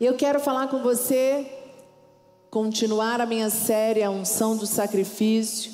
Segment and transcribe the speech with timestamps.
[0.00, 1.44] Eu quero falar com você,
[2.52, 5.72] continuar a minha série A Unção do Sacrifício.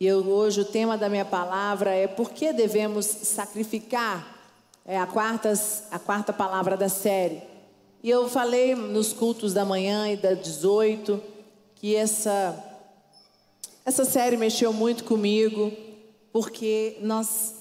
[0.00, 4.36] E eu, hoje o tema da minha palavra é por que devemos sacrificar?
[4.84, 5.52] É a quarta,
[5.92, 7.40] a quarta palavra da série.
[8.02, 11.22] E eu falei nos cultos da manhã e da 18
[11.76, 12.80] que essa,
[13.86, 15.72] essa série mexeu muito comigo,
[16.32, 17.54] porque nós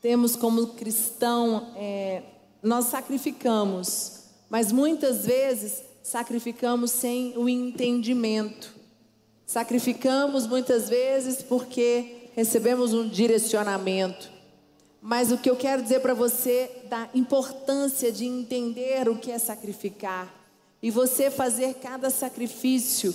[0.00, 2.22] temos como cristão, é,
[2.62, 4.23] nós sacrificamos
[4.54, 8.72] mas muitas vezes sacrificamos sem o entendimento.
[9.44, 14.30] Sacrificamos muitas vezes porque recebemos um direcionamento.
[15.02, 19.38] Mas o que eu quero dizer para você da importância de entender o que é
[19.40, 20.32] sacrificar
[20.80, 23.12] e você fazer cada sacrifício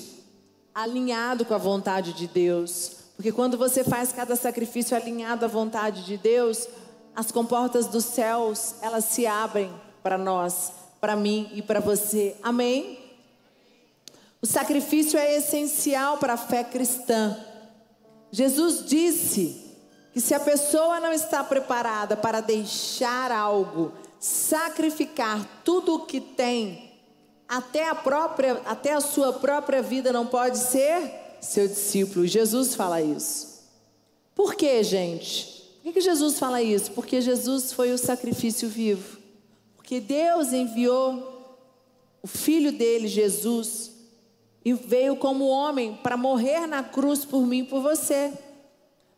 [0.75, 2.97] alinhado com a vontade de Deus.
[3.15, 6.67] Porque quando você faz cada sacrifício alinhado à vontade de Deus,
[7.15, 9.71] as comportas dos céus, elas se abrem
[10.03, 12.35] para nós para mim e para você.
[12.43, 12.99] Amém?
[14.41, 17.37] O sacrifício é essencial para a fé cristã.
[18.31, 19.75] Jesus disse
[20.13, 26.89] que se a pessoa não está preparada para deixar algo, sacrificar tudo o que tem,
[27.47, 32.27] até a própria, até a sua própria vida não pode ser seu discípulo.
[32.27, 33.59] Jesus fala isso.
[34.35, 35.59] Por que, gente?
[35.83, 36.91] Por que Jesus fala isso?
[36.91, 39.18] Porque Jesus foi o sacrifício vivo
[39.89, 41.57] que Deus enviou
[42.21, 43.91] o filho dele, Jesus,
[44.63, 48.31] e veio como homem para morrer na cruz por mim e por você.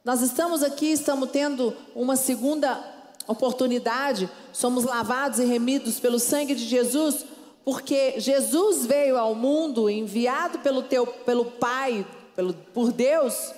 [0.05, 2.81] Nós estamos aqui, estamos tendo uma segunda
[3.27, 7.25] oportunidade, somos lavados e remidos pelo sangue de Jesus,
[7.65, 13.51] porque Jesus veio ao mundo enviado pelo teu pelo Pai, pelo, por Deus,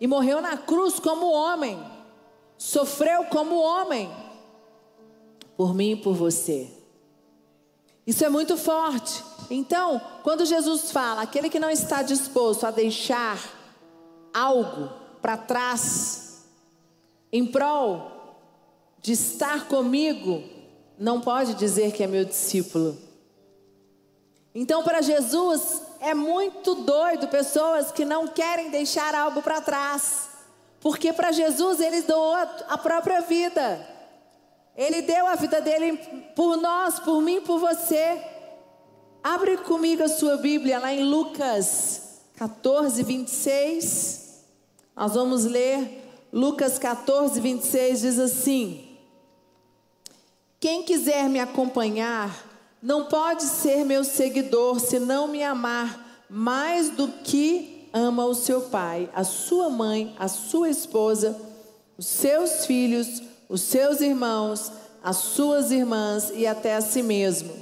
[0.00, 1.76] e morreu na cruz como homem.
[2.56, 4.08] Sofreu como homem
[5.56, 6.70] por mim e por você.
[8.06, 9.24] Isso é muito forte.
[9.50, 13.38] Então, quando Jesus fala, aquele que não está disposto a deixar
[14.32, 14.90] algo
[15.20, 16.44] para trás,
[17.32, 18.38] em prol
[19.00, 20.42] de estar comigo,
[20.98, 22.96] não pode dizer que é meu discípulo.
[24.54, 30.28] Então, para Jesus, é muito doido pessoas que não querem deixar algo para trás,
[30.80, 33.95] porque para Jesus ele doou a própria vida.
[34.76, 35.96] Ele deu a vida dele
[36.34, 38.22] por nós, por mim, por você.
[39.22, 44.44] Abre comigo a sua Bíblia lá em Lucas 14, 26.
[44.94, 48.84] Nós vamos ler Lucas 14, 26 diz assim:
[50.60, 52.46] Quem quiser me acompanhar,
[52.82, 58.62] não pode ser meu seguidor se não me amar mais do que ama o seu
[58.62, 61.40] pai, a sua mãe, a sua esposa,
[61.96, 67.52] os seus filhos, os seus irmãos, as suas irmãs e até a si mesmo.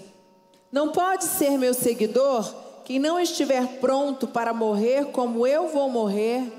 [0.72, 2.52] Não pode ser meu seguidor
[2.84, 6.52] quem não estiver pronto para morrer como eu vou morrer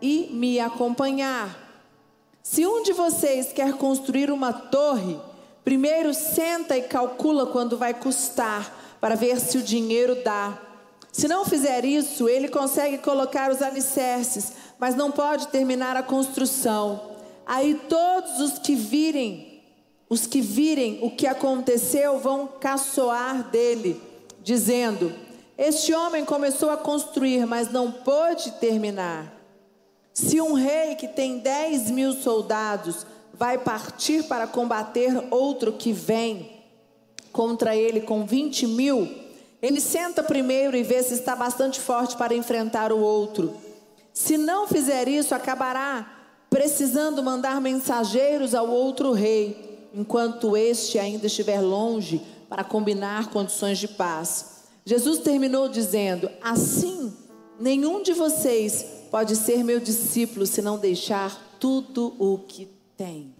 [0.00, 1.58] e me acompanhar.
[2.42, 5.18] Se um de vocês quer construir uma torre,
[5.64, 10.58] primeiro senta e calcula quando vai custar, para ver se o dinheiro dá.
[11.10, 17.13] Se não fizer isso, ele consegue colocar os alicerces, mas não pode terminar a construção.
[17.46, 19.62] Aí todos os que virem,
[20.08, 24.00] os que virem o que aconteceu vão caçoar dele,
[24.42, 25.12] dizendo:
[25.58, 29.32] Este homem começou a construir, mas não pôde terminar.
[30.12, 36.52] Se um rei que tem dez mil soldados vai partir para combater outro que vem
[37.32, 39.12] contra ele com vinte mil,
[39.60, 43.56] ele senta primeiro e vê se está bastante forte para enfrentar o outro.
[44.12, 46.13] Se não fizer isso, acabará
[46.54, 53.88] precisando mandar mensageiros ao outro rei, enquanto este ainda estiver longe, para combinar condições de
[53.88, 54.62] paz.
[54.86, 57.12] Jesus terminou dizendo: Assim,
[57.58, 63.34] nenhum de vocês pode ser meu discípulo se não deixar tudo o que tem.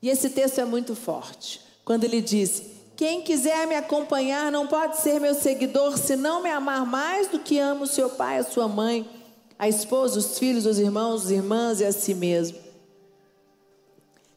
[0.00, 2.62] E esse texto é muito forte, quando ele diz:
[2.94, 7.40] Quem quiser me acompanhar não pode ser meu seguidor se não me amar mais do
[7.40, 9.15] que ama o seu pai, a sua mãe
[9.58, 12.58] a esposa, os filhos, os irmãos, as irmãs e a si mesmo.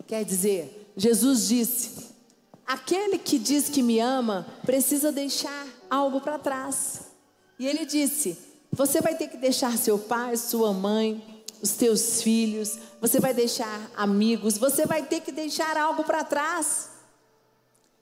[0.08, 2.10] Quer dizer, Jesus disse:
[2.66, 7.02] aquele que diz que me ama precisa deixar algo para trás.
[7.58, 8.38] E ele disse:
[8.72, 13.92] você vai ter que deixar seu pai, sua mãe, os teus filhos, você vai deixar
[13.96, 16.90] amigos, você vai ter que deixar algo para trás.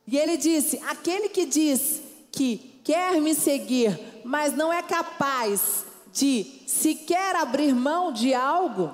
[0.05, 5.86] E ele disse: aquele que diz que quer me seguir, mas não é capaz
[6.17, 8.91] de se quer abrir mão de algo,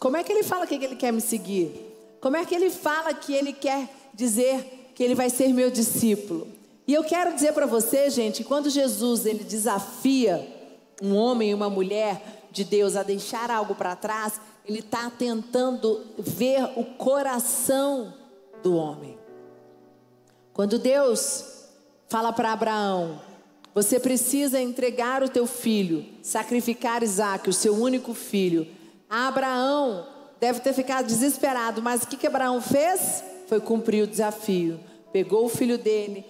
[0.00, 2.16] como é que ele fala que ele quer me seguir?
[2.20, 6.48] Como é que ele fala que ele quer dizer que ele vai ser meu discípulo?
[6.88, 10.44] E eu quero dizer para você, gente, quando Jesus ele desafia
[11.00, 12.20] um homem e uma mulher
[12.50, 18.12] de Deus a deixar algo para trás, ele está tentando ver o coração
[18.60, 19.16] do homem.
[20.52, 21.68] Quando Deus
[22.08, 23.20] fala para Abraão,
[23.74, 28.68] você precisa entregar o teu filho, sacrificar Isaac, o seu único filho.
[29.10, 30.06] Abraão
[30.38, 33.24] deve ter ficado desesperado, mas o que, que Abraão fez?
[33.48, 34.78] Foi cumprir o desafio.
[35.12, 36.24] Pegou o filho dele,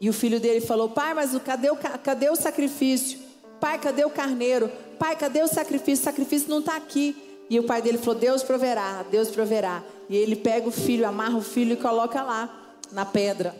[0.00, 3.18] e o filho dele falou: Pai, mas cadê o, cadê o sacrifício?
[3.60, 4.70] Pai, cadê o carneiro?
[4.98, 6.02] Pai, cadê o sacrifício?
[6.02, 7.16] O sacrifício não está aqui.
[7.48, 9.82] E o pai dele falou: Deus proverá, Deus proverá.
[10.08, 13.54] E ele pega o filho, amarra o filho e coloca lá, na pedra.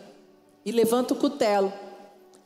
[0.65, 1.71] E levanta o cutelo.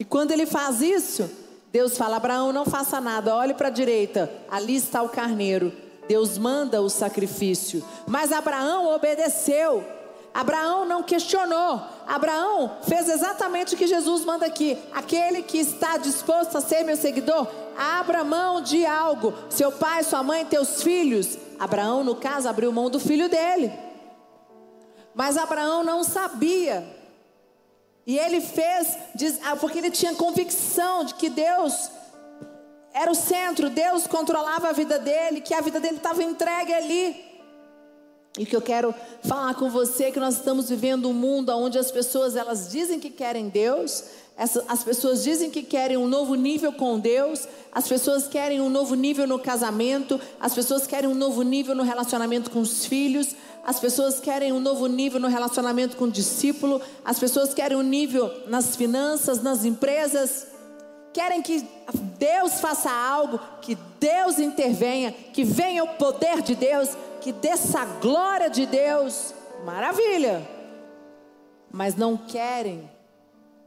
[0.02, 1.30] E quando ele faz isso,
[1.72, 5.72] Deus fala: Abraão, não faça nada, olhe para a direita, ali está o carneiro.
[6.08, 7.86] Deus manda o sacrifício.
[8.08, 9.86] Mas Abraão obedeceu.
[10.34, 11.80] Abraão não questionou.
[12.08, 14.76] Abraão fez exatamente o que Jesus manda aqui.
[14.92, 17.46] Aquele que está disposto a ser meu seguidor,
[17.78, 19.36] abra mão de algo.
[19.52, 21.38] Seu pai, sua mãe, teus filhos.
[21.60, 23.72] Abraão, no caso, abriu mão do filho dele.
[25.14, 27.01] Mas Abraão não sabia.
[28.06, 28.98] E ele fez,
[29.44, 31.92] ah, porque ele tinha convicção de que Deus
[32.94, 37.32] era o centro, Deus controlava a vida dele, que a vida dele estava entregue ali.
[38.38, 41.78] E que eu quero falar com você é que nós estamos vivendo um mundo onde
[41.78, 44.06] as pessoas elas dizem que querem Deus,
[44.68, 48.96] as pessoas dizem que querem um novo nível com Deus, as pessoas querem um novo
[48.96, 53.80] nível no casamento, as pessoas querem um novo nível no relacionamento com os filhos, as
[53.80, 58.32] pessoas querem um novo nível no relacionamento com o discípulo, as pessoas querem um nível
[58.48, 60.48] nas finanças, nas empresas,
[61.14, 61.66] querem que
[62.18, 67.86] Deus faça algo, que Deus intervenha, que venha o poder de Deus, que desça a
[67.86, 69.34] glória de Deus,
[69.64, 70.48] maravilha.
[71.72, 72.90] Mas não querem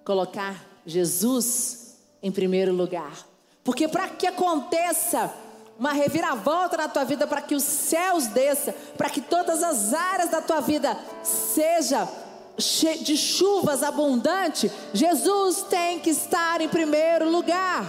[0.05, 3.26] colocar Jesus em primeiro lugar.
[3.62, 5.32] Porque para que aconteça
[5.79, 10.31] uma reviravolta na tua vida, para que os céus desça, para que todas as áreas
[10.31, 12.09] da tua vida seja
[12.56, 17.85] de chuvas abundante, Jesus tem que estar em primeiro lugar.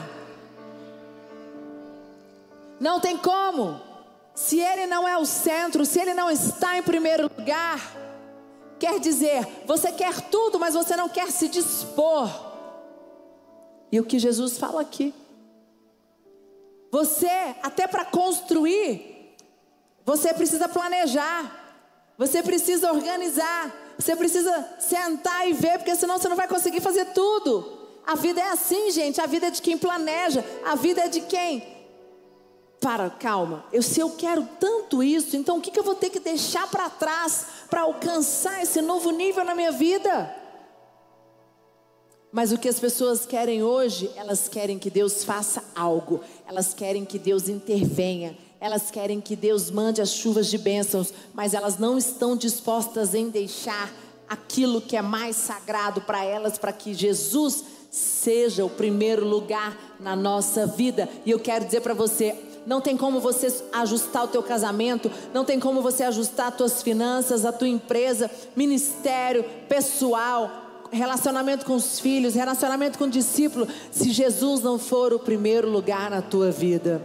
[2.80, 3.80] Não tem como.
[4.34, 7.80] Se ele não é o centro, se ele não está em primeiro lugar,
[8.80, 12.30] quer dizer, você quer tudo, mas você não quer se dispor.
[13.92, 15.14] E o que Jesus fala aqui?
[16.96, 17.28] Você,
[17.62, 19.36] até para construir,
[20.06, 21.76] você precisa planejar,
[22.18, 23.70] você precisa organizar,
[24.00, 28.00] você precisa sentar e ver, porque senão você não vai conseguir fazer tudo.
[28.08, 29.20] A vida é assim, gente.
[29.20, 31.68] A vida é de quem planeja, a vida é de quem
[32.80, 33.66] para, calma.
[33.74, 36.66] Eu, se eu quero tanto isso, então o que, que eu vou ter que deixar
[36.72, 40.34] para trás para alcançar esse novo nível na minha vida?
[42.36, 47.06] Mas o que as pessoas querem hoje, elas querem que Deus faça algo, elas querem
[47.06, 51.98] que Deus intervenha, elas querem que Deus mande as chuvas de bênçãos, mas elas não
[51.98, 53.90] estão dispostas em deixar
[54.28, 60.14] aquilo que é mais sagrado para elas, para que Jesus seja o primeiro lugar na
[60.14, 61.08] nossa vida.
[61.26, 62.36] E eu quero dizer para você,
[62.68, 66.84] não tem como você ajustar o teu casamento, não tem como você ajustar as tuas
[66.84, 70.65] finanças, a tua empresa, ministério, pessoal,
[70.96, 76.10] relacionamento com os filhos, relacionamento com o discípulo, se Jesus não for o primeiro lugar
[76.10, 77.02] na tua vida.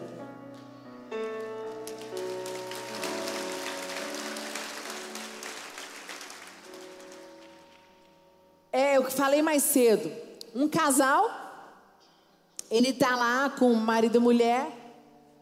[8.73, 10.11] É, eu falei mais cedo.
[10.55, 11.29] Um casal,
[12.71, 14.67] ele tá lá com marido e mulher,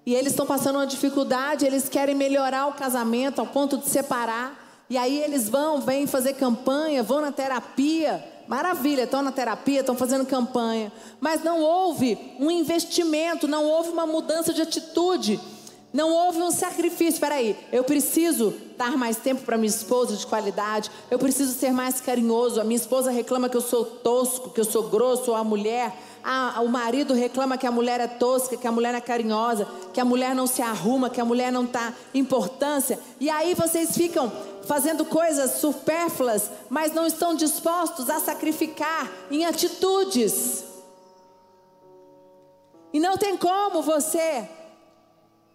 [0.05, 4.87] e eles estão passando uma dificuldade, eles querem melhorar o casamento ao ponto de separar.
[4.88, 8.38] E aí eles vão, vêm fazer campanha, vão na terapia.
[8.49, 10.90] Maravilha, estão na terapia, estão fazendo campanha.
[11.21, 15.38] Mas não houve um investimento, não houve uma mudança de atitude.
[15.93, 17.14] Não houve um sacrifício.
[17.14, 20.90] Espera aí, eu preciso dar mais tempo para minha esposa de qualidade.
[21.11, 22.59] Eu preciso ser mais carinhoso.
[22.59, 25.95] A minha esposa reclama que eu sou tosco, que eu sou grosso, ou a mulher
[26.22, 30.00] ah, o marido reclama que a mulher é tosca, que a mulher é carinhosa, que
[30.00, 32.98] a mulher não se arruma, que a mulher não está importância.
[33.20, 34.30] E aí vocês ficam
[34.66, 40.64] fazendo coisas supérfluas, mas não estão dispostos a sacrificar em atitudes.
[42.92, 44.48] E não tem como você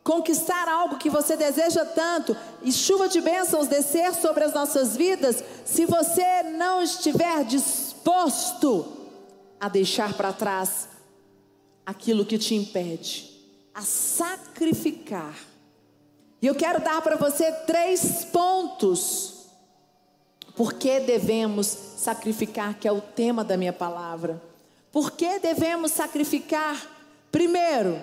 [0.03, 5.43] conquistar algo que você deseja tanto e chuva de bênçãos descer sobre as nossas vidas
[5.63, 9.02] se você não estiver disposto
[9.63, 10.89] a deixar para trás
[11.85, 13.31] aquilo que te impede,
[13.73, 15.33] a sacrificar.
[16.41, 19.47] E eu quero dar para você três pontos
[20.53, 24.43] Por que devemos sacrificar, que é o tema da minha palavra?
[24.91, 26.85] Por que devemos sacrificar?
[27.31, 27.97] Primeiro,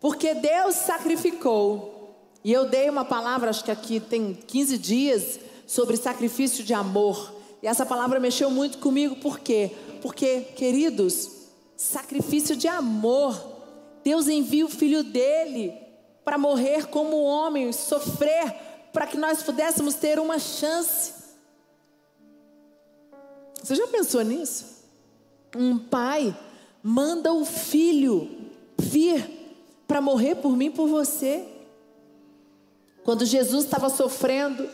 [0.00, 2.18] porque Deus sacrificou.
[2.42, 7.32] E eu dei uma palavra, acho que aqui tem 15 dias, sobre sacrifício de amor.
[7.62, 9.70] E essa palavra mexeu muito comigo, por quê?
[10.00, 11.30] Porque, queridos,
[11.76, 13.40] sacrifício de amor.
[14.02, 15.72] Deus envia o filho dele
[16.24, 18.52] para morrer como homem, sofrer,
[18.92, 21.14] para que nós pudéssemos ter uma chance.
[23.62, 24.82] Você já pensou nisso?
[25.56, 26.36] Um pai
[26.82, 28.28] manda o filho
[28.76, 29.42] vir
[29.86, 31.46] para morrer por mim, por você.
[33.04, 34.68] Quando Jesus estava sofrendo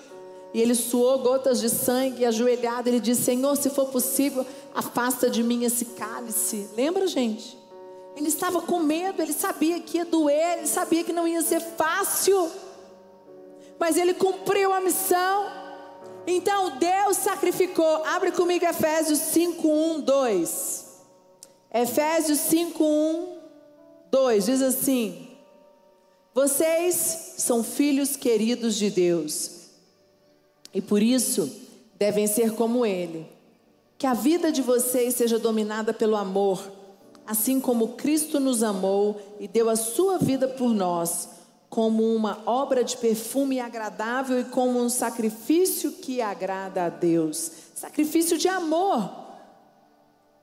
[0.53, 5.43] e ele suou gotas de sangue, ajoelhado, ele disse: Senhor, se for possível, afasta de
[5.43, 6.69] mim esse cálice.
[6.75, 7.59] Lembra, gente?
[8.17, 11.61] Ele estava com medo, ele sabia que ia doer, ele sabia que não ia ser
[11.61, 12.51] fácil,
[13.79, 15.47] mas ele cumpriu a missão.
[16.27, 18.05] Então Deus sacrificou.
[18.05, 20.87] Abre comigo Efésios 5, 1, 2.
[21.73, 23.39] Efésios 5, 1,
[24.11, 25.29] 2 diz assim:
[26.35, 29.58] Vocês são filhos queridos de Deus,
[30.73, 31.51] e por isso
[31.99, 33.27] devem ser como Ele.
[33.97, 36.71] Que a vida de vocês seja dominada pelo amor,
[37.27, 42.83] assim como Cristo nos amou e deu a sua vida por nós como uma obra
[42.83, 47.51] de perfume agradável e como um sacrifício que agrada a Deus.
[47.75, 49.11] Sacrifício de amor.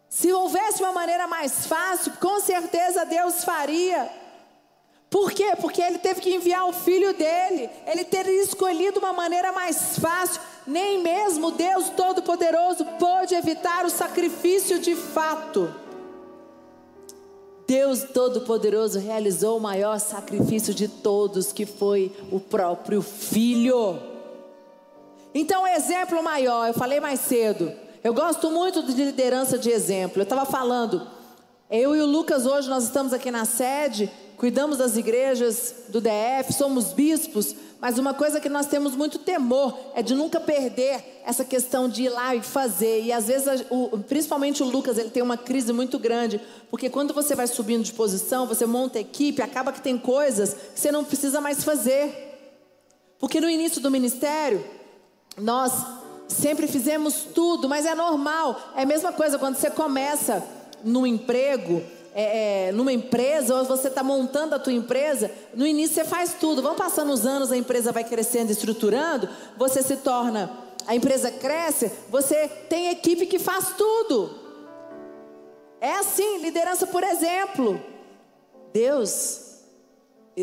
[0.07, 4.09] Se houvesse uma maneira mais fácil, com certeza Deus faria.
[5.09, 5.53] Por quê?
[5.61, 7.69] Porque ele teve que enviar o filho dele.
[7.87, 10.41] Ele teria escolhido uma maneira mais fácil.
[10.67, 15.73] Nem mesmo Deus Todo-Poderoso pôde evitar o sacrifício de fato.
[17.67, 23.99] Deus Todo-Poderoso realizou o maior sacrifício de todos, que foi o próprio Filho.
[25.33, 27.71] Então, exemplo maior, eu falei mais cedo,
[28.03, 30.19] eu gosto muito de liderança de exemplo.
[30.19, 31.05] Eu estava falando,
[31.69, 36.53] eu e o Lucas hoje nós estamos aqui na sede, cuidamos das igrejas do DF,
[36.53, 41.45] somos bispos, mas uma coisa que nós temos muito temor é de nunca perder essa
[41.45, 43.03] questão de ir lá e fazer.
[43.03, 47.13] E às vezes, o, principalmente o Lucas, ele tem uma crise muito grande, porque quando
[47.13, 51.03] você vai subindo de posição, você monta equipe, acaba que tem coisas que você não
[51.03, 52.23] precisa mais fazer.
[53.19, 54.65] Porque no início do ministério,
[55.37, 55.71] nós
[56.27, 58.73] sempre fizemos tudo, mas é normal.
[58.75, 60.43] É a mesma coisa quando você começa
[60.83, 61.83] no emprego
[62.17, 66.35] é, é, numa empresa, ou você está montando a tua empresa, no início você faz
[66.39, 66.61] tudo.
[66.61, 70.49] Vão passando os anos, a empresa vai crescendo, estruturando, você se torna,
[70.87, 74.33] a empresa cresce, você tem equipe que faz tudo.
[75.81, 77.81] É assim, liderança por exemplo.
[78.71, 79.44] Deus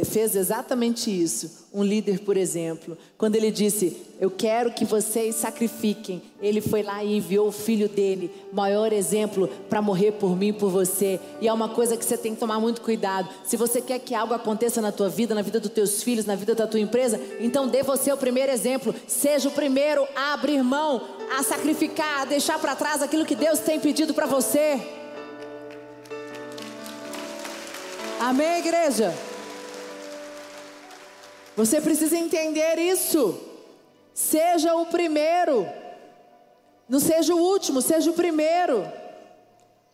[0.05, 1.69] fez exatamente isso.
[1.73, 6.23] Um líder, por exemplo, quando ele disse: Eu quero que vocês sacrifiquem.
[6.41, 10.53] Ele foi lá e enviou o filho dele, maior exemplo, para morrer por mim e
[10.53, 11.21] por você.
[11.41, 13.29] E é uma coisa que você tem que tomar muito cuidado.
[13.45, 16.35] Se você quer que algo aconteça na tua vida, na vida dos teus filhos, na
[16.35, 18.95] vida da tua empresa, então dê você o primeiro exemplo.
[19.07, 21.03] Seja o primeiro a abrir mão,
[21.39, 24.81] a sacrificar, a deixar para trás aquilo que Deus tem pedido para você.
[28.19, 29.13] Amém, igreja?
[31.57, 33.39] Você precisa entender isso.
[34.15, 35.67] Seja o primeiro.
[36.89, 38.91] Não seja o último, seja o primeiro.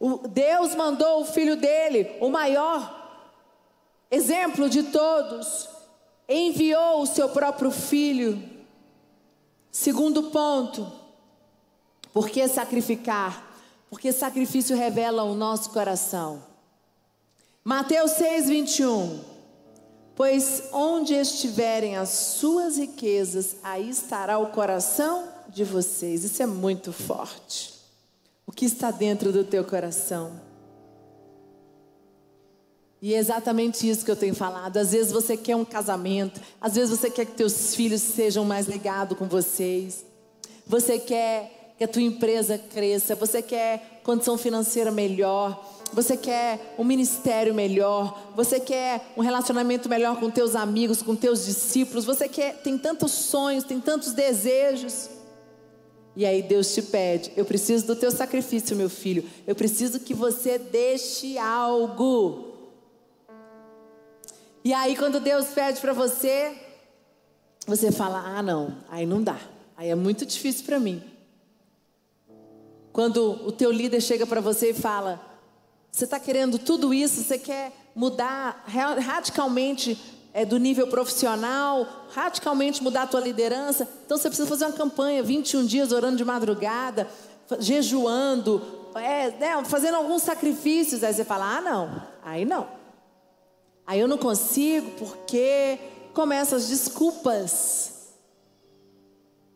[0.01, 2.97] O Deus mandou o filho dele, o maior
[4.11, 5.69] exemplo de todos,
[6.29, 8.43] enviou o seu próprio filho.
[9.71, 10.91] Segundo ponto,
[12.13, 13.45] por que sacrificar?
[13.91, 16.43] Porque sacrifício revela o nosso coração.
[17.65, 19.38] Mateus 6, 21.
[20.19, 26.25] Pois onde estiverem as suas riquezas, aí estará o coração de vocês.
[26.25, 27.75] Isso é muito forte.
[28.45, 30.41] O que está dentro do teu coração?
[33.01, 34.79] E é exatamente isso que eu tenho falado.
[34.79, 38.67] Às vezes você quer um casamento, às vezes você quer que teus filhos sejam mais
[38.67, 40.05] ligados com vocês.
[40.67, 46.85] Você quer que a tua empresa cresça, você quer condição financeira melhor você quer um
[46.85, 52.63] ministério melhor, você quer um relacionamento melhor com teus amigos, com teus discípulos, você quer,
[52.63, 55.11] tem tantos sonhos, tem tantos desejos.
[56.15, 59.25] E aí Deus te pede: eu preciso do teu sacrifício, meu filho.
[59.47, 62.57] Eu preciso que você deixe algo.
[64.65, 66.57] E aí quando Deus pede para você,
[67.67, 69.39] você fala: "Ah, não, aí não dá.
[69.77, 71.03] Aí é muito difícil para mim".
[72.93, 75.28] Quando o teu líder chega para você e fala:
[75.91, 79.99] você está querendo tudo isso, você quer mudar radicalmente
[80.33, 83.89] é, do nível profissional, radicalmente mudar a tua liderança.
[84.05, 87.09] Então você precisa fazer uma campanha, 21 dias orando de madrugada,
[87.59, 88.63] jejuando,
[88.95, 91.03] é, né, fazendo alguns sacrifícios.
[91.03, 92.69] Aí você fala: ah, não, aí não.
[93.87, 95.79] Aí eu não consigo porque
[96.13, 97.95] começam as desculpas.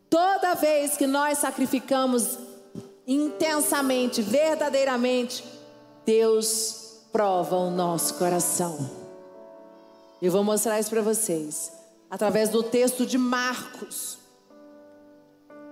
[0.09, 2.39] Toda vez que nós sacrificamos
[3.07, 5.45] intensamente, verdadeiramente,
[6.05, 8.91] Deus prova o nosso coração.
[10.21, 11.73] Eu vou mostrar isso para vocês
[12.11, 14.19] através do texto de Marcos.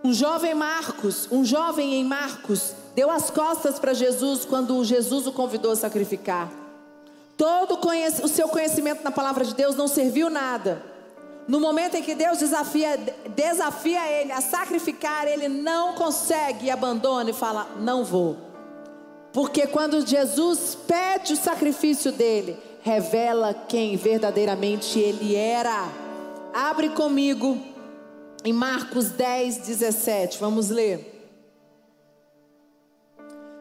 [0.02, 5.32] Um jovem Marcos, um jovem em Marcos, deu as costas para Jesus quando Jesus o
[5.32, 6.50] convidou a sacrificar.
[7.36, 7.78] Todo
[8.22, 10.82] o seu conhecimento na palavra de Deus não serviu nada.
[11.48, 12.96] No momento em que Deus desafia,
[13.34, 18.49] desafia ele a sacrificar, ele não consegue e abandona e fala: Não vou.
[19.32, 25.88] Porque quando Jesus pede o sacrifício dele, revela quem verdadeiramente ele era.
[26.52, 27.58] Abre comigo
[28.44, 30.38] em Marcos 10, 17.
[30.38, 31.18] Vamos ler.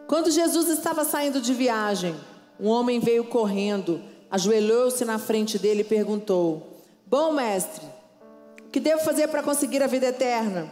[0.07, 2.15] Quando Jesus estava saindo de viagem,
[2.59, 7.85] um homem veio correndo, ajoelhou-se na frente dele e perguntou: Bom mestre,
[8.65, 10.67] o que devo fazer para conseguir a vida eterna?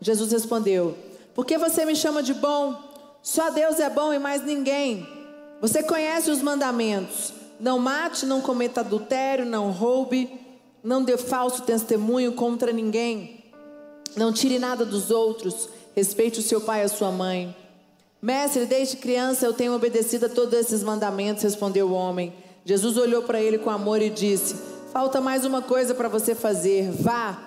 [0.00, 0.96] Jesus respondeu:
[1.34, 2.87] Por que você me chama de bom?
[3.28, 5.06] Só Deus é bom e mais ninguém.
[5.60, 10.30] Você conhece os mandamentos: não mate, não cometa adultério, não roube,
[10.82, 13.44] não dê falso testemunho contra ninguém,
[14.16, 17.54] não tire nada dos outros, respeite o seu pai e a sua mãe.
[18.20, 22.32] Mestre, desde criança eu tenho obedecido a todos esses mandamentos, respondeu o homem.
[22.64, 24.56] Jesus olhou para ele com amor e disse:
[24.90, 26.90] Falta mais uma coisa para você fazer.
[26.92, 27.38] Vá,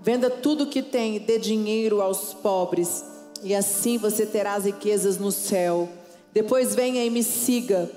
[0.00, 3.04] venda tudo o que tem e dê dinheiro aos pobres,
[3.44, 5.86] e assim você terá as riquezas no céu.
[6.32, 7.90] Depois venha e me siga.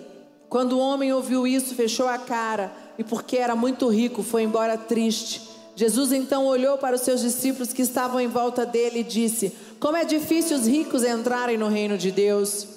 [0.49, 4.77] Quando o homem ouviu isso, fechou a cara e, porque era muito rico, foi embora
[4.77, 5.41] triste.
[5.73, 9.95] Jesus então olhou para os seus discípulos que estavam em volta dele e disse: Como
[9.95, 12.67] é difícil os ricos entrarem no reino de Deus.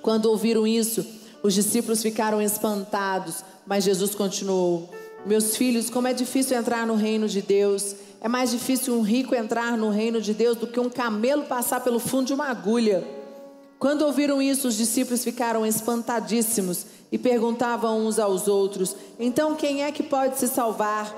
[0.00, 1.06] Quando ouviram isso,
[1.42, 4.90] os discípulos ficaram espantados, mas Jesus continuou:
[5.24, 7.94] Meus filhos, como é difícil entrar no reino de Deus.
[8.24, 11.80] É mais difícil um rico entrar no reino de Deus do que um camelo passar
[11.80, 13.04] pelo fundo de uma agulha.
[13.80, 19.90] Quando ouviram isso, os discípulos ficaram espantadíssimos e perguntavam uns aos outros: Então quem é
[19.90, 21.12] que pode se salvar?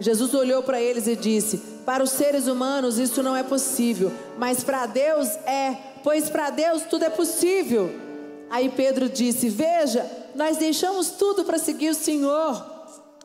[0.00, 4.64] Jesus olhou para eles e disse: Para os seres humanos isso não é possível, mas
[4.64, 7.94] para Deus é, pois para Deus tudo é possível.
[8.50, 12.60] Aí Pedro disse: Veja, nós deixamos tudo para seguir o Senhor.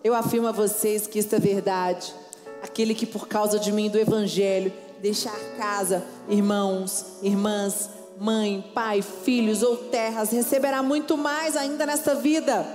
[0.04, 2.14] Eu afirmo a vocês que isto é verdade.
[2.66, 9.62] Aquele que por causa de mim do Evangelho deixar casa, irmãos, irmãs, mãe, pai, filhos
[9.62, 12.66] ou terras, receberá muito mais ainda nesta vida.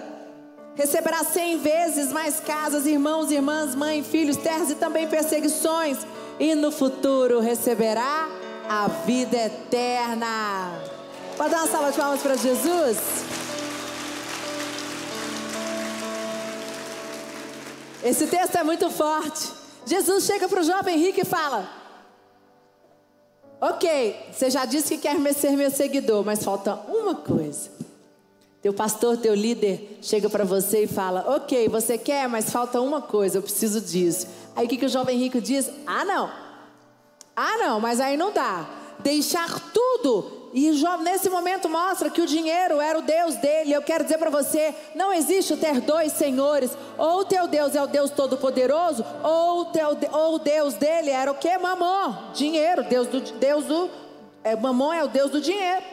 [0.76, 5.98] Receberá cem vezes mais casas, irmãos, irmãs, mãe, filhos, terras e também perseguições.
[6.38, 8.29] E no futuro receberá
[8.68, 10.70] a vida eterna.
[11.37, 12.96] Pode dar uma salva de palmas para Jesus?
[18.05, 19.60] Esse texto é muito forte.
[19.87, 21.69] Jesus chega para o jovem rico e fala:
[23.61, 27.71] Ok, você já disse que quer ser meu seguidor, mas falta uma coisa.
[28.62, 33.03] Teu pastor, teu líder chega para você e fala: Ok, você quer, mas falta uma
[33.03, 34.27] coisa, eu preciso disso.
[34.57, 35.71] Aí o que, que o jovem rico diz?
[35.87, 36.31] Ah, não.
[37.37, 38.69] Ah, não, mas aí não dá.
[38.99, 40.71] Deixar tudo e
[41.03, 43.73] nesse momento mostra que o dinheiro era o Deus dele.
[43.73, 46.77] Eu quero dizer para você: não existe ter dois senhores.
[46.99, 51.31] Ou o teu Deus é o Deus Todo-Poderoso, ou, o teu, ou Deus dele era
[51.31, 51.57] o que?
[51.57, 52.83] Mamon, dinheiro.
[52.83, 53.89] Deus do, Deus do
[54.43, 55.85] é, Mamon é o Deus do dinheiro.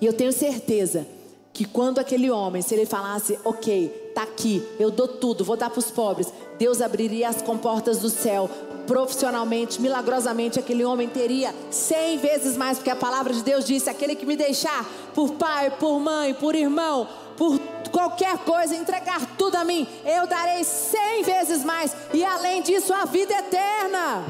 [0.00, 1.06] E eu tenho certeza
[1.52, 5.68] que quando aquele homem, se ele falasse, ok, tá aqui, eu dou tudo, vou dar
[5.68, 8.48] para os pobres, Deus abriria as comportas do céu
[8.86, 14.14] profissionalmente, milagrosamente, aquele homem teria cem vezes mais, porque a palavra de Deus disse: aquele
[14.14, 17.58] que me deixar por pai, por mãe, por irmão, por
[17.90, 23.04] qualquer coisa, entregar tudo a mim, eu darei cem vezes mais, e além disso, a
[23.04, 24.24] vida eterna.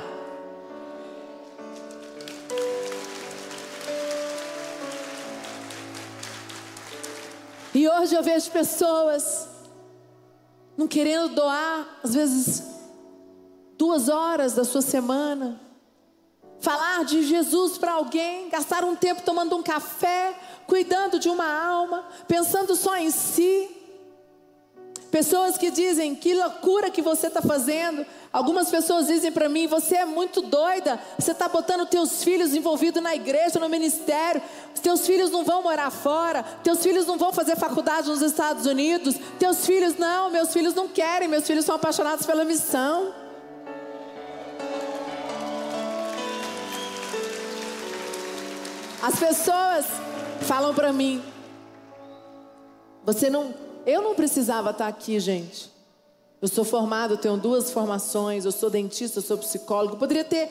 [7.72, 9.48] E hoje eu vejo pessoas
[10.76, 12.79] não querendo doar, às vezes
[13.80, 15.58] duas horas da sua semana,
[16.60, 20.34] falar de Jesus para alguém, gastar um tempo tomando um café,
[20.66, 23.70] cuidando de uma alma, pensando só em si.
[25.10, 28.04] Pessoas que dizem que loucura que você está fazendo.
[28.30, 31.00] Algumas pessoas dizem para mim: você é muito doida.
[31.18, 34.42] Você está botando teus filhos envolvidos na igreja, no ministério.
[34.82, 36.44] Teus filhos não vão morar fora.
[36.62, 39.16] Teus filhos não vão fazer faculdade nos Estados Unidos.
[39.38, 40.30] Teus filhos não.
[40.30, 41.26] Meus filhos não querem.
[41.26, 43.19] Meus filhos são apaixonados pela missão.
[49.02, 49.86] As pessoas
[50.42, 51.22] falam para mim:
[53.04, 53.54] você não
[53.86, 55.70] eu não precisava estar aqui, gente.
[56.40, 59.96] Eu sou formado, tenho duas formações, eu sou dentista, eu sou psicólogo.
[59.96, 60.50] Poderia ter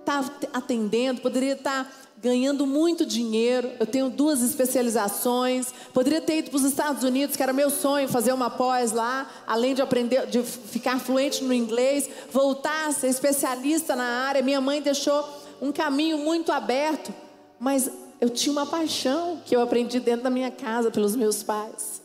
[0.00, 3.70] estar tá atendendo, poderia estar tá ganhando muito dinheiro.
[3.78, 5.72] Eu tenho duas especializações.
[5.92, 9.30] Poderia ter ido para os Estados Unidos, que era meu sonho, fazer uma pós lá,
[9.46, 14.42] além de aprender, de ficar fluente no inglês, voltar a ser especialista na área.
[14.42, 15.26] Minha mãe deixou
[15.60, 17.12] um caminho muito aberto,
[17.58, 17.90] mas
[18.20, 22.02] eu tinha uma paixão que eu aprendi dentro da minha casa pelos meus pais.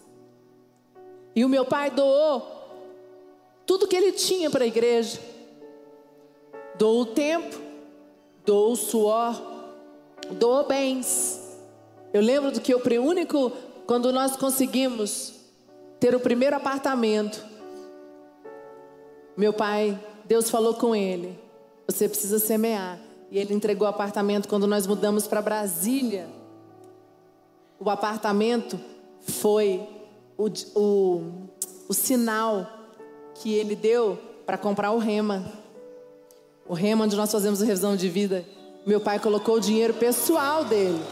[1.36, 2.64] E o meu pai doou
[3.66, 5.20] tudo que ele tinha para a igreja.
[6.76, 7.60] Doou o tempo,
[8.46, 9.42] doou o suor,
[10.32, 11.40] doou bens.
[12.14, 13.52] Eu lembro do que o único,
[13.86, 15.34] quando nós conseguimos
[16.00, 17.44] ter o primeiro apartamento,
[19.36, 21.40] meu pai, Deus falou com ele:
[21.88, 23.00] você precisa semear.
[23.34, 26.30] E ele entregou o apartamento quando nós mudamos para Brasília.
[27.80, 28.80] O apartamento
[29.22, 29.90] foi
[30.38, 30.48] o,
[30.80, 31.32] o,
[31.90, 32.70] o sinal
[33.34, 35.52] que ele deu para comprar o rema.
[36.68, 38.46] O rema onde nós fazemos a revisão de vida.
[38.86, 41.04] Meu pai colocou o dinheiro pessoal dele.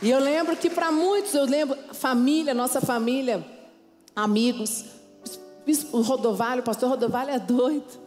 [0.00, 3.44] E eu lembro que para muitos, eu lembro, família, nossa família,
[4.14, 4.95] amigos,
[5.92, 8.06] o Rodovalho, pastor Rodovalho é doido.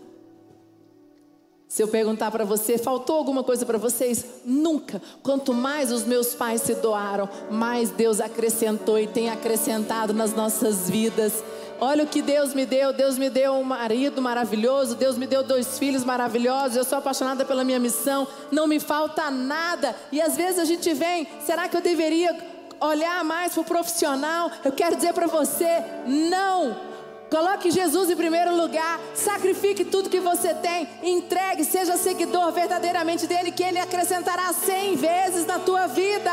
[1.69, 4.25] Se eu perguntar para você, faltou alguma coisa para vocês?
[4.43, 4.99] Nunca.
[5.21, 10.89] Quanto mais os meus pais se doaram, mais Deus acrescentou e tem acrescentado nas nossas
[10.89, 11.43] vidas.
[11.79, 12.91] Olha o que Deus me deu.
[12.91, 14.95] Deus me deu um marido maravilhoso.
[14.95, 16.75] Deus me deu dois filhos maravilhosos.
[16.75, 18.27] Eu sou apaixonada pela minha missão.
[18.51, 19.95] Não me falta nada.
[20.11, 22.35] E às vezes a gente vem, será que eu deveria
[22.81, 24.51] olhar mais para o profissional?
[24.65, 26.88] Eu quero dizer para você, não.
[27.29, 28.99] Coloque Jesus em primeiro lugar.
[29.13, 30.87] Sacrifique tudo que você tem.
[31.03, 36.31] Entregue, seja seguidor verdadeiramente dele, que ele acrescentará cem vezes na tua vida.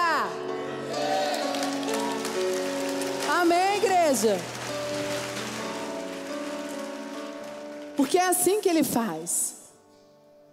[3.28, 4.38] Amém, igreja?
[7.96, 9.56] Porque é assim que ele faz.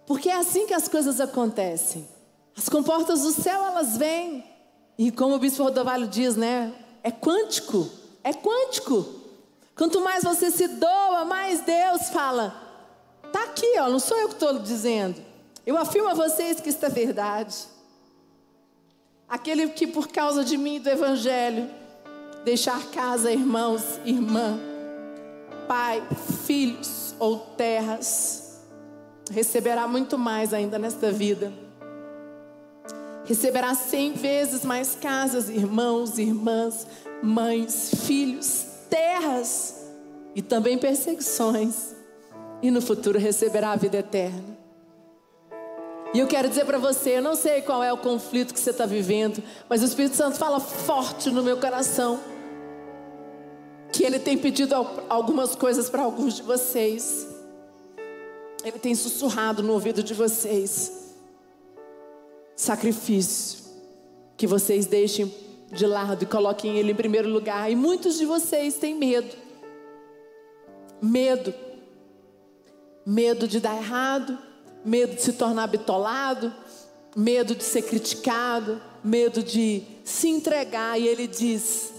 [0.06, 2.06] Porque é assim que as coisas acontecem.
[2.56, 4.44] As comportas do céu, elas vêm.
[4.98, 6.72] E como o bispo Rodovalho diz, né?
[7.02, 7.88] É quântico.
[8.22, 9.13] É quântico.
[9.76, 12.54] Quanto mais você se doa, mais Deus fala.
[13.32, 15.20] Tá aqui, ó, não sou eu que estou dizendo.
[15.66, 17.56] Eu afirmo a vocês que isto é verdade.
[19.28, 21.68] Aquele que por causa de mim do evangelho
[22.44, 24.58] deixar casa, irmãos, irmã,
[25.66, 26.06] pai,
[26.44, 28.60] filhos ou terras,
[29.30, 31.52] receberá muito mais ainda nesta vida.
[33.24, 36.86] Receberá cem vezes mais casas, irmãos, irmãs,
[37.22, 39.74] mães, filhos, terras
[40.36, 41.96] e também perseguições,
[42.62, 44.56] e no futuro receberá a vida eterna.
[46.14, 48.70] E eu quero dizer para você, eu não sei qual é o conflito que você
[48.70, 52.20] está vivendo, mas o Espírito Santo fala forte no meu coração
[53.92, 54.74] que Ele tem pedido
[55.08, 57.26] algumas coisas para alguns de vocês.
[58.64, 61.12] Ele tem sussurrado no ouvido de vocês.
[62.54, 63.64] Sacrifício
[64.36, 65.32] que vocês deixem
[65.74, 67.70] de lado e coloquem Ele em primeiro lugar.
[67.70, 69.34] E muitos de vocês têm medo.
[71.02, 71.52] Medo.
[73.04, 74.38] Medo de dar errado,
[74.82, 76.50] medo de se tornar bitolado,
[77.14, 80.98] medo de ser criticado, medo de se entregar.
[80.98, 81.92] E Ele diz: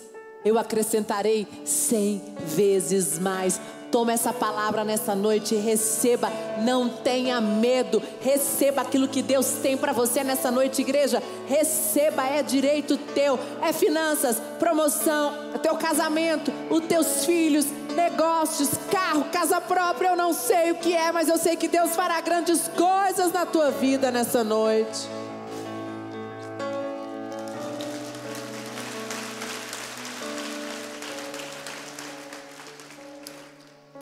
[0.43, 3.61] Eu acrescentarei cem vezes mais
[3.95, 6.29] Toma essa palavra nessa noite receba.
[6.65, 8.03] Não tenha medo.
[8.19, 11.23] Receba aquilo que Deus tem para você nessa noite, igreja.
[11.47, 13.39] Receba, é direito teu.
[13.61, 20.09] É finanças, promoção, é teu casamento, os teus filhos, negócios, carro, casa própria.
[20.09, 23.45] Eu não sei o que é, mas eu sei que Deus fará grandes coisas na
[23.45, 25.07] tua vida nessa noite.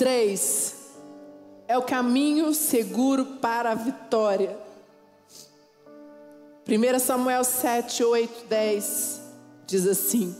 [0.04, 0.76] Três,
[1.66, 4.60] é o caminho seguro para a vitória.
[6.68, 9.22] 1 Samuel 7, 8, 10
[9.66, 10.36] diz assim: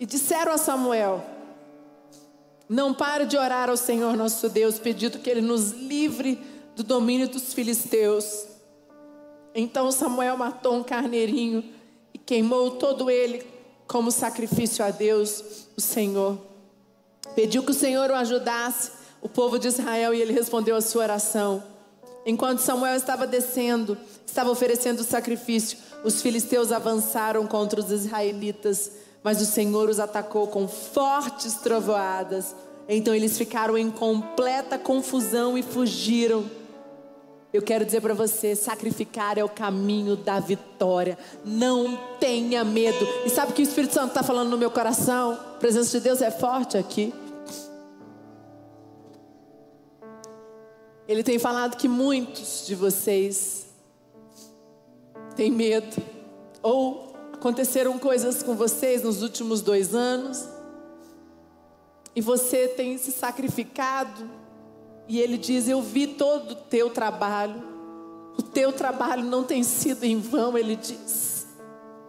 [0.00, 1.24] E disseram a Samuel:
[2.68, 6.36] Não pare de orar ao Senhor nosso Deus, pedindo que Ele nos livre
[6.74, 8.46] do domínio dos filisteus.
[9.54, 11.72] Então Samuel matou um carneirinho
[12.12, 13.46] e queimou todo ele
[13.86, 16.49] como sacrifício a Deus, o Senhor.
[17.34, 21.02] Pediu que o Senhor o ajudasse, o povo de Israel, e ele respondeu a sua
[21.02, 21.62] oração.
[22.24, 29.40] Enquanto Samuel estava descendo, estava oferecendo o sacrifício, os filisteus avançaram contra os israelitas, mas
[29.40, 32.54] o Senhor os atacou com fortes trovoadas.
[32.88, 36.44] Então eles ficaram em completa confusão e fugiram.
[37.52, 41.18] Eu quero dizer para você: sacrificar é o caminho da vitória.
[41.44, 43.06] Não tenha medo.
[43.24, 45.32] E sabe o que o Espírito Santo está falando no meu coração?
[45.32, 47.12] A presença de Deus é forte aqui.
[51.10, 53.66] Ele tem falado que muitos de vocês
[55.34, 56.00] têm medo.
[56.62, 60.48] Ou aconteceram coisas com vocês nos últimos dois anos.
[62.14, 64.30] E você tem se sacrificado.
[65.08, 67.60] E ele diz: Eu vi todo o teu trabalho.
[68.38, 70.56] O teu trabalho não tem sido em vão.
[70.56, 71.44] Ele diz: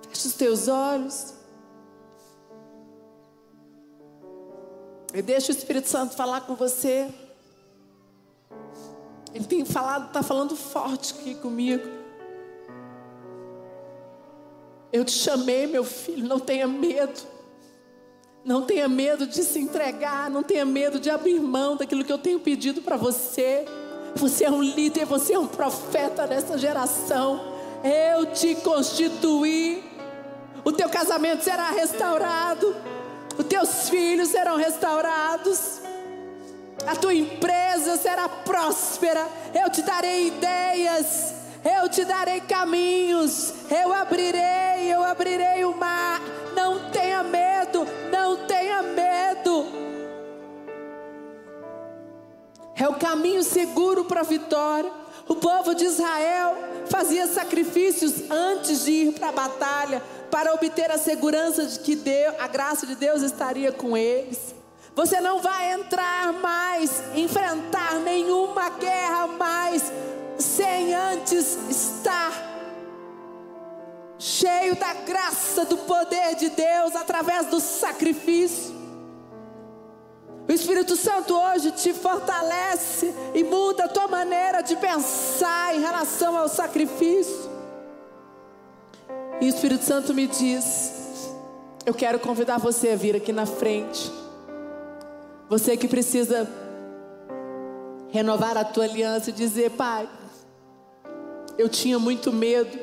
[0.10, 1.34] Feche os teus olhos.
[5.12, 7.12] E deixa o Espírito Santo falar com você.
[9.34, 11.88] Ele tem falado, está falando forte aqui comigo.
[14.92, 17.22] Eu te chamei, meu filho, não tenha medo.
[18.44, 22.18] Não tenha medo de se entregar, não tenha medo de abrir mão daquilo que eu
[22.18, 23.66] tenho pedido para você.
[24.16, 27.40] Você é um líder, você é um profeta nessa geração.
[27.84, 29.84] Eu te constituí.
[30.66, 32.76] O teu casamento será restaurado.
[33.38, 35.81] Os teus filhos serão restaurados.
[36.88, 39.28] A tua empresa será próspera.
[39.54, 41.34] Eu te darei ideias.
[41.64, 43.54] Eu te darei caminhos.
[43.70, 46.22] Eu abrirei, eu abrirei o mar.
[46.56, 49.66] Não tenha medo, não tenha medo.
[52.76, 54.92] É o caminho seguro para a vitória.
[55.28, 56.58] O povo de Israel
[56.90, 62.36] fazia sacrifícios antes de ir para a batalha para obter a segurança de que Deus,
[62.40, 64.56] a graça de Deus estaria com eles.
[64.96, 69.92] Você não vai entrar mais, enfrentar nenhuma guerra mais,
[70.38, 72.52] sem antes estar
[74.20, 78.82] cheio da graça, do poder de Deus, através do sacrifício.
[80.48, 86.38] O Espírito Santo hoje te fortalece e muda a tua maneira de pensar em relação
[86.38, 87.50] ao sacrifício.
[89.40, 91.32] E o Espírito Santo me diz:
[91.86, 94.21] Eu quero convidar você a vir aqui na frente.
[95.52, 96.48] Você que precisa
[98.10, 100.08] renovar a tua aliança e dizer: Pai,
[101.58, 102.80] eu tinha muito medo.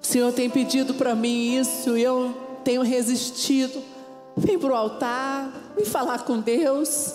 [0.00, 3.82] O Senhor tem pedido para mim isso e eu tenho resistido.
[4.36, 7.12] Vem para o altar, vem falar com Deus.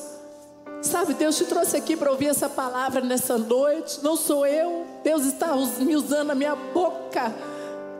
[0.82, 4.04] Sabe, Deus te trouxe aqui para ouvir essa palavra nessa noite.
[4.04, 4.86] Não sou eu.
[5.02, 7.34] Deus está me usando a minha boca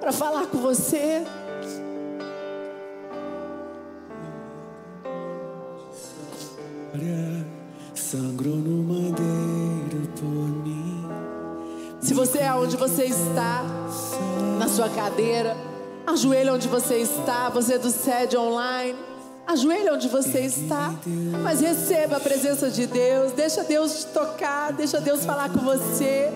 [0.02, 1.24] para falar com você.
[7.94, 11.06] Sangrou no madeiro por mim.
[12.02, 13.64] Se você é onde você está,
[14.58, 15.56] na sua cadeira,
[16.08, 18.96] ajoelha onde você está, você é do sede online,
[19.46, 20.94] ajoelha onde você está,
[21.44, 26.32] mas receba a presença de Deus, deixa Deus te tocar, deixa Deus falar com você.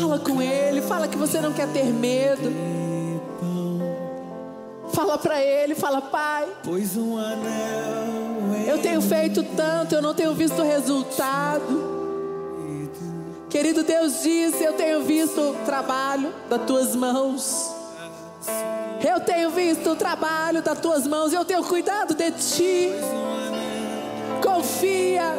[0.00, 2.50] Fala com Ele, fala que você não quer ter medo.
[5.02, 6.48] Fala para ele, fala, pai.
[6.62, 8.22] Pois um anel
[8.68, 11.90] eu tenho feito tanto, eu não tenho visto resultado.
[13.50, 17.74] Querido Deus disse, eu tenho visto o trabalho das tuas mãos.
[19.04, 22.90] Eu tenho visto o trabalho das tuas mãos, eu tenho cuidado de ti.
[24.40, 25.36] Confia.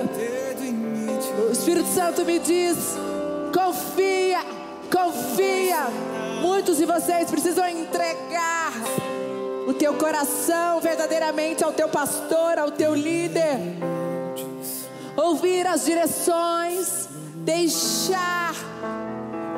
[1.47, 2.78] O Espírito Santo me diz:
[3.54, 4.39] confia,
[4.91, 5.88] confia.
[6.41, 8.62] Muitos de vocês precisam entregar
[9.67, 13.58] o teu coração verdadeiramente ao teu pastor, ao teu líder.
[15.15, 18.56] Ouvir as direções, deixar,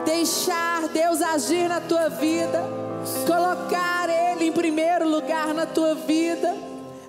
[0.06, 2.64] deixar Deus agir na tua vida,
[3.26, 6.54] colocar Ele em primeiro lugar na tua vida.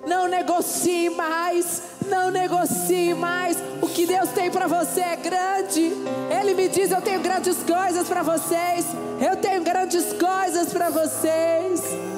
[0.07, 3.57] Não negocie mais, não negocie mais.
[3.81, 5.91] O que Deus tem para você é grande.
[6.39, 8.85] Ele me diz: Eu tenho grandes coisas para vocês.
[9.19, 12.16] Eu tenho grandes coisas para vocês.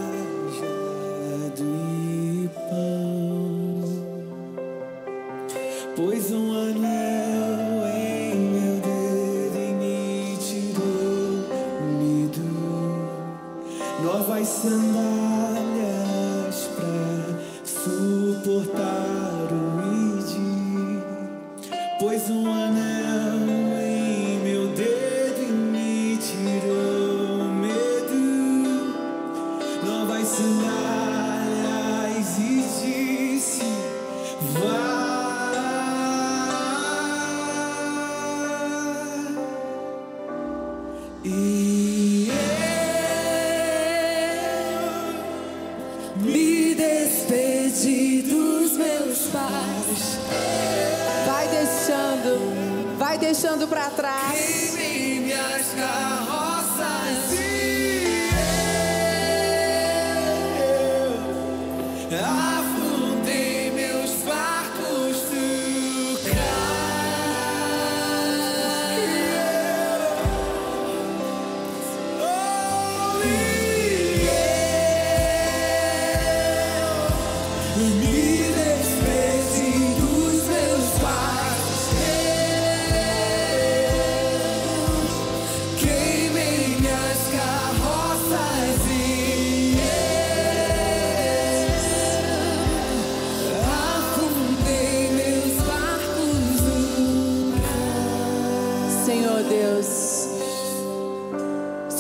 [14.04, 15.60] Novas sandálias
[16.76, 19.82] pra suportar o
[20.18, 20.32] id.
[22.00, 22.59] Pois um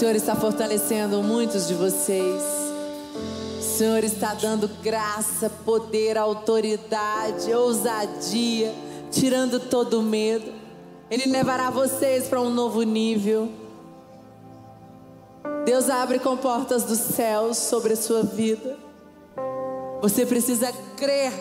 [0.09, 2.41] Senhor está fortalecendo muitos de vocês.
[3.59, 8.73] O Senhor está dando graça, poder, autoridade, ousadia,
[9.11, 10.51] tirando todo o medo.
[11.11, 13.51] Ele levará vocês para um novo nível.
[15.63, 18.79] Deus abre com portas dos céus sobre a sua vida.
[20.01, 21.31] Você precisa crer,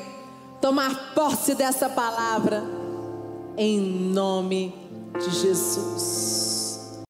[0.60, 2.62] tomar posse dessa palavra,
[3.56, 4.74] em nome
[5.18, 6.47] de Jesus.